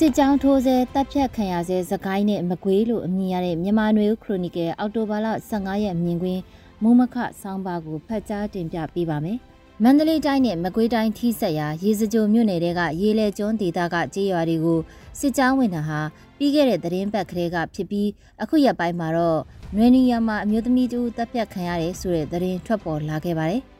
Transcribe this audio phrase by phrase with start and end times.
[0.00, 6.42] စစ်ကြောင်းထိုးဆဲတပ်ဖြတ်ခံရဆဲသခိုင်းနဲ့မကွေးလို့အမည်ရတဲ့မြန်မာနွေဦးခရိုနီကယ်အော်တိုဘာလ15ရက်မြင်ကွင်း
[6.82, 9.38] မုံမခဆောင်းပါကိုဖတ်ကြားတင်ပြပေးပါမယ်။
[9.82, 14.80] မန္တလေးတိုင်းနဲ့မကွေးတိုင်းထိဆက်ရာရေစကြိုမြို့နယ်တွေကရေလဲကျွန်းဒေသကကြေးရွာတွေကို
[15.20, 16.00] စစ်ကြောင်းဝင်တာဟာ
[16.38, 18.08] ပြီးခဲ့တဲ့သတင်းပတ်ကလေးကဖြစ်ပြီး
[18.42, 19.40] အခုရက်ပိုင်းမှာတော့
[19.76, 23.62] နွေနီယာမှာအမျိုးသမီးတူတပ်ဖြတ်ခံရတယ်ဆိုတဲ့သတင်းထွက်ပေါ်လာခဲ့ပါတယ်။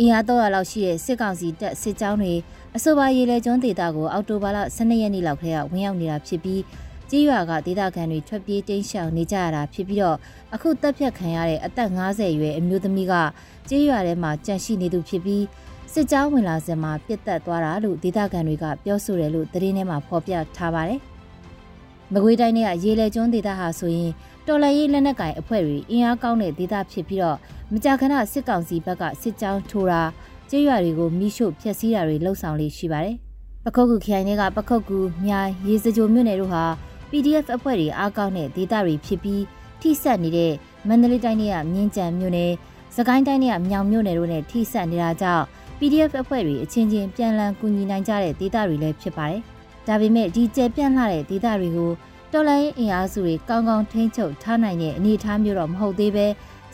[0.00, 2.34] အင်အား300လောက်ရှိတဲ့စစ်ကောင်စီတပ်စစ်ကြောင်းတွေ
[2.76, 6.62] အဆိုပါရေလဲကျွန်းဒေသကိုအောက်တိုဘာလ12ရက်နေ့လောက်ထဲကဝင်ရောက်နေတာဖြစ်ပြီး
[7.10, 10.16] ကြေးရွာကဒေသခံတွေထွက်ပြေးတိမ်းရှောင်နေကြရတာဖြစ်ပြီးတော့
[10.54, 13.14] အခုတပ်ဖြတ်ခံရတဲ့အသက်50ရွယ်အမျိုးသမီးက
[13.68, 15.44] ကြေးရွာထဲမှာကြန့်ရှိနေသူဖြစ်ပြီး
[15.92, 21.00] စစ်ကြောင်းဝင်လာစမှာပြစ်တက်သွားတာလို့ဒေသခံတွေကပြောဆိုတယ်လို့သတင်းထဲမှာဖော်ပြထားပါတယ်။
[22.12, 24.10] မကွေးတိုင်းကရေလဲကျွန်းဒေသဟာဆိုရင်
[24.46, 27.38] တော်လှန်ရေးလက်နက်ကင်အဖွဲ့တွေအင်အားကောင်းတဲ့ဒေသဖြစ်ပြီးတော့
[27.72, 30.02] မကြာခဏစစ်ကောင်စီဘက်ကစစ်ကြောင်းထိုးတာ
[30.54, 33.16] ကျေးရွာတွေကိုမိရှို့ဖျက်ဆီးတာတွေလှုပ်ဆောင်လေးရှိပါတယ်။
[33.64, 36.64] ပခုတ်ကူခရိုင်တွေကပခုတ်ကူမြိုင်ရေစကြိုမြို့နယ်တို့ဟာ
[37.10, 39.42] PDF အဖွဲ့တွေအားကောင်းတဲ့ဒေသတွေဖြစ်ပြီး
[39.80, 40.52] ထိစပ်နေတဲ့
[40.88, 42.50] မန္တလေးတိုင်းကမြင်းကြံမြို့နယ်၊
[42.96, 45.44] စကိုင်းတိုင်းကမြောင်မြို့နယ်တို့နဲ့ထိစပ်နေတာကြောင့်
[45.78, 49.40] PDF အဖွဲ့တွေအချင်းချင်းပြန်လည်ကူညီနိုင်ကြတဲ့ဒေသတွေလည်းဖြစ်ပါတယ်။
[49.86, 51.92] ဒါပေမဲ့ဒီကျယ်ပြန့်လှတဲ့ဒေသတွေကို
[52.32, 56.26] တော်လိုင်းအင်အားစုတွေကောင်းကောင်းထိန်းချုပ်ထားနိုင်တဲ့အနေအထားမျိုးတော့မဟုတ်သေးပဲ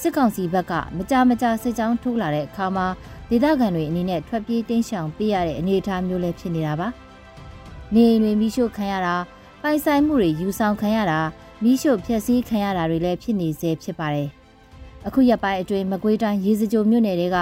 [0.00, 2.86] စစ်ကောင်စီဘက်ကမကြမကြစစ်ကြောင်းထိုးလာတဲ့အခါမှာ
[3.30, 6.88] ဒေသခံတွေအနေနဲ့ထွက်ပြေးတင်းရှောင်ပေးရတဲ့အနေအထားမျိုးလည်းဖြစ်နေတာပါ။
[7.94, 9.14] နေအိမ်တွေမိရှို့ခံရတာ
[9.62, 11.20] ပိုင်ဆိုင်မှုတွေယူဆောင်ခံရတာ
[11.62, 14.28] မိရှို့ဖျက်ဆီးခံရတာတွေလည်းဖြစ်နေစေဖြစ်ပါတယ်။
[15.06, 17.38] အခုရက်ပိုင်းအတွင်းမကွေးတိုင်းရေစကြိုမြို့နယ်တွေက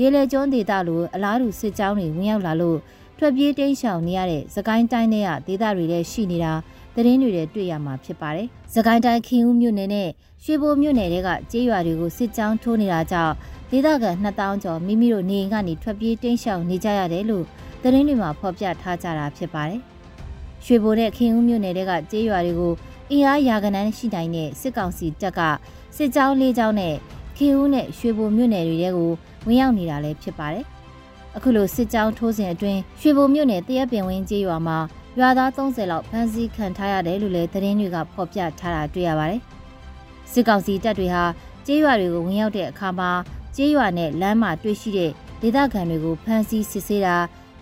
[0.00, 2.78] ရေလေကျွန်းဒေသလိုအလားတူစစ်ကြောင်းတွေဝင်ရောက်လာလို့
[3.18, 6.52] ထွက်ပြေးတိမ်းရှောင်နေရတဲ့သကိုင်းတိုင်းတွေကဒေသတွေလည်းရှိနေတာ
[6.96, 10.08] သတင်းတွေလည်းတွေ့ရမှာဖြစ်ပါတယ်။သကိုင်းတိုင်းခင်ဦးမြို့နယ်နဲ့
[10.44, 13.34] ရွှေဘိုမြို့နယ်တွေကကျေးရွာတွေကိုစစ်ကြောင်းထိုးနေတာကြောင့်
[13.70, 17.44] ဒေသခံ2000ကျော်မိမိတို့နေအိမ်ကနေထွက်ပြေးတိမ်းရှောင်နေကြရတယ်လို့
[17.82, 19.80] သတင်းတွေမှာဖော်ပြထားကြတာဖြစ်ပါတယ်။
[20.64, 22.72] ရွှေဘိုနဲ့ခင်ဦးမြို့နယ်တွေကကျေးရွာတွေကို
[23.10, 25.40] အင်အားရာကနန်းရှိနိုင်တဲ့စစ်ကောင်စီတပ်က
[25.96, 26.94] စစ်ကြောင်းလေးကြောင်းနဲ့
[27.36, 29.10] ခင်ဦးနဲ့ရွှေဘိုမြို့နယ်တွေကို
[29.46, 30.64] ဝင်ရောက်နေတာလည်းဖြစ်ပါတယ်။
[31.36, 34.78] အခုလိုစစ်ကြောင်းထိုးစဉ်အတွင်းရွှေဘိုမြို့နယ်တရက်ပင်ဝင်းကျေးရွာမှာ
[35.20, 39.40] ရွာသား30လောက်ဖမ်းဆီးခံထားရတယ်လို့လည်းသတင်းတွေကဖော်ပြထားတာတွေ့ရပါတယ်။
[40.32, 41.24] စစ်ကောင်စီတပ်တွေဟာ
[41.66, 43.10] ကျေးရွာတွေကိုဝင်ရောက်တဲ့အခါမှာ
[43.56, 45.10] ကျေးရွာနဲ့လမ်းမှာတွေ့ရှိတဲ့
[45.42, 47.16] ဒေသခံတွေကိုဖမ်းဆီးစစ်ဆေးတာ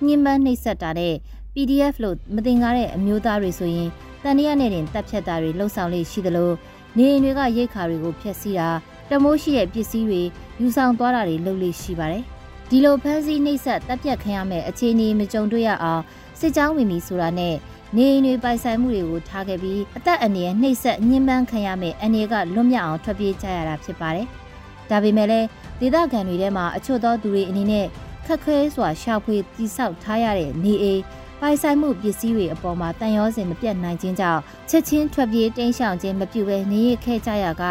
[0.04, 1.14] ညှဉ်းပန်းနှိပ်စက်တာနဲ့
[1.54, 3.88] PDF လို့မတင်ကားတဲ့အမျိုးသားတွေဆိုရင်
[4.22, 6.50] တန်တရားနဲ့တင်တပ်ဖြတ်တာတွေလှုပ်ဆောင်လေးရှိသလို
[6.96, 8.68] နေအိမ်တွေကရိတ်ခါတွေကိုဖျက်ဆီးတာ
[9.10, 10.22] တမိုးရှိတဲ့ပစ္စည်းတွေ
[10.60, 12.24] ယူဆောင်သွားတာတွေလုပ်လေးရှိပါတယ်။
[12.70, 16.02] ဒီလိုဖမ်းဆီးနှိပ်စက်တပ်ဖြတ်ခံရမယ့်အခြေအနေမကြုံတွေ့ရအောင်
[16.40, 17.54] စစ်ကြောင်းဝင်ပြီဆိုတာနဲ့
[17.96, 24.26] နေအိမ်တွေပိုင်ဆိုင်မှုတွေကိုထားခဲ့ပြီးအသက်အန္တရာယ်နှိပ်စက်ညှဉ်းပန်းခံရမယ့်အနေကလွတ်မြောက်အောင်ထွက်ပြေးကြရတာဖြစ်ပါတယ်။
[24.90, 25.46] ဒါပေမဲ့လည်း
[25.80, 27.86] ဒေသခံတွေထဲမှာအချို့သောသူတွေအနေနဲ့
[28.26, 31.00] ခက်ခဲစွာရှာဖွေတိဆောက်ထားရတဲ့နေအိမ်
[31.40, 37.62] ပိုင်ဆိုင်မှုပစ္စည်းတွေအပေါ်မှာတန်ရောစင်မပြတ်နိုင်ခြင်းကြောင့်ချက်ချင်းထွက်ပြေးတိမ်းရှောင်ခြင်းမပြုဘဲနေရခဲ့ကြရက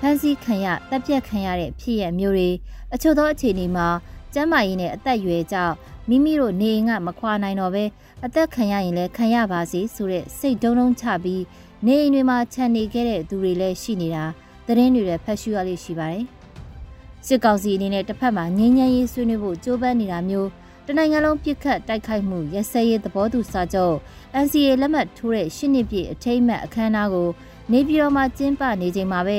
[0.00, 2.50] ဖန်စီခံရတပ်ပြက်ခံရတဲ့ဖြစ်ရမျိုးတွေ
[2.94, 3.88] အချို့သောအခြေအနေမှာ
[4.34, 5.74] ကျမ်းမာရေးနဲ့အသက်အရွယ်ကြောင့်
[6.08, 7.84] မိမိတို့နေအိမ်ကမခွာနိုင်တော့ပဲ
[8.24, 11.42] အသက်ခံရရင်လည်းခံရပါစေဆိုတဲ့စိတ်တုံးတုံးချပြီး
[11.86, 14.24] နေအိမ်တွေမှာခြံနေခဲ့တဲ့သူတွေလည်းရှိနေတာ
[14.66, 16.24] သတင်းတွေလည်းဖတ်ရှုရလေးရှိပါတယ်
[17.26, 20.48] စစ်ကောင်စီအနေနဲ့တစ်ဖက်မှာငင်းငယ်ရေးဆွေးနွေးဖို့ကြိုးပမ်းနေတာမျိုး
[20.86, 23.96] တနိုင်ငံလုံးပြစ်ခတ်တိုက်ခိုက်မှုရစဲရေးသဘောတူစာချုပ်
[24.44, 27.28] NCA လက်မှတ်ထိုးတဲ့ရှစ်နှစ်ပြည့်အထိမ်းအမှတ်အခမ်းအနားကို
[27.72, 29.38] နေပြည်တော်မှာကျင်းပနေချိန်မှာပဲ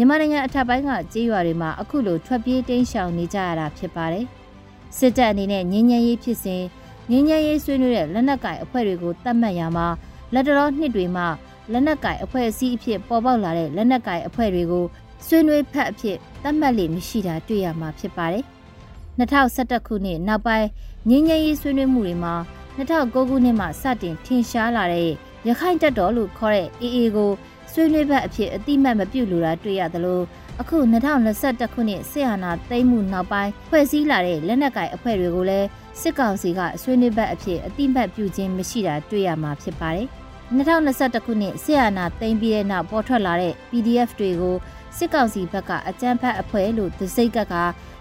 [0.00, 4.26] မြန်မာနိုင်ငံအထက်ပိုင်းကကြေးရွာတွေမှာအခုလိုထွက်ပြေးတိမ်းရှောင်နေကြရတာဖြစ်ပါတယ်။
[4.96, 6.62] စစ်တပ်အနေနဲ့ငင်းငယ်ရေးဖြစ်စဉ်
[7.10, 9.86] ငင်းငယ်ရေးဆွေးနွေးတဲ့လက်နက်ကင်အဖွဲ့တွေကိုတတ်မှတ်ရမှာ
[10.34, 11.26] လက်တော်နှစ်တွေမှာ
[11.72, 14.84] လက်နက်ကင်အဖွဲ့အစည်းအဖြစ်ပေါ်ပေါက်လာတဲ့လက်နက်ကင်အဖွဲ့တွေကို
[15.26, 18.44] ဆွေးနွေးဖက်အဖြစ်တတ်မှတ်လို့မရှိတာတွေ့ရမှာဖြစ်ပါတယ်။
[19.18, 20.68] 2011ခုနှစ်နောက်ပိုင်း
[21.08, 22.34] ငင်းငယ်ရေးဆွေးနွေးမှုတွေမှာ
[22.76, 25.10] 2009ခုနှစ်မှာစတင်ထင်ရှားလာတဲ့
[25.48, 27.30] ရခိုင်တပ်တော်လို့ခေါ်တဲ့ AA ကို
[27.72, 30.20] ဆွေးနွေးဘက်အဖြစ်အတိမတ်မပြုတ်လိုတာတွေ့ရသလို
[30.60, 35.66] အခု2021ခုနှစ်ဆီယနာသိမ်းမှုနောက်ပိုင်းဖွဲ့စည်းလာတဲ့လက်နက်ကိုင်အဖွဲ့တွေကိုလည်း
[36.00, 40.06] စစ်ကောင်စီကဆွေးနွေးဘက်အဖြစ်အတိမတ်ပြုခြင်းမရှိတာတွေ့ရမှာဖြစ်ပါတယ်။
[40.56, 44.56] 2021ခုနှစ်ဆီယနာသိမ်းပြီးတဲ့နောက်ပေါ်ထွက်လာတဲ့ PDF တွေကို
[44.96, 47.54] စစ်ကောင်စီဘက်ကအကြမ်းဖက်အဖွဲ့လို့သစိတ်ကက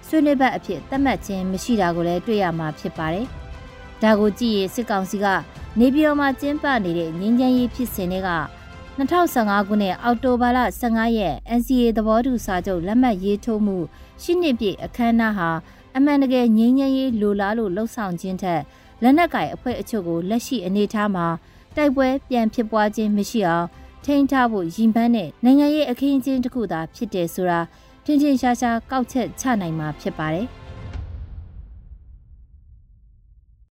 [0.08, 3.25] ဆွေးနွေးဘက်အဖြစ်သတ်မှတ်ခြင်းမရှိတာကိုလည်းတွေ့ရမှာဖြစ်ပါတယ်။
[4.04, 5.25] ဒါကိုကြည့်ရင်စစ်ကောင်စီက
[5.80, 8.30] နေပြည်တော်မှာကျင်းပနေတဲ့ငင်းချမ်းရေးဖြစ်စဉ်တွေက
[8.98, 13.78] 2015ခုနှစ်အောက်တိုဘာလ15ရက် NCA သဘောတူစာချုပ်လက်မှတ်ရေးထိုးမှု
[14.22, 15.50] ရှစ်နှစ်ပြည့်အခမ်းအနားဟာ
[15.96, 18.62] အမှန်တကယ်ငြိမ်းချမ်းရေးလိုလားလို့လှုံ့ဆော်ခြင်းထက်
[19.04, 21.28] လက်နက်ကိုင်အဖွဲ့အချို့ကိုလက်ရှိအနေအထားမှာ
[21.76, 23.68] တိုက်ပွဲပြန်ဖြစ်ပွားခြင်းမရှိအောင်
[24.06, 27.60] ထိန်းထားဖို့ရည်မှန်းတဲ့နိုင်ငံရေးအခင်းအကျင်းတစ်ခုသာဖြစ်တယ်ဆိုတာ
[28.06, 30.48] ထင်ထင်ရှားရှားကောက်ချက်ချနိုင်မှာဖြစ်ပါတယ်။